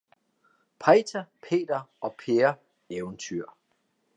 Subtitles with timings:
[0.79, 2.53] Peiter, Peter og Peer
[2.89, 3.43] Eventyr